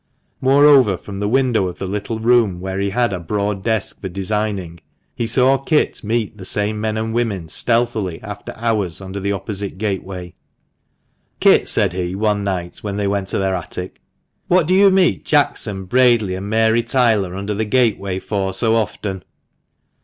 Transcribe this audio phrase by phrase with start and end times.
[0.41, 4.09] Moreover, from the window of the little room where he had a broad desk for
[4.09, 4.79] designing,
[5.13, 9.77] he saw Kit meet the same men and women stealthily after hours under the opposite
[9.77, 10.33] gateway.
[11.39, 14.01] "Kit," said he, one night, when they went to their attic,
[14.47, 18.73] "what do you meet Jackson, Bradley, and Mary Taylor under the gate way for so
[18.75, 19.23] often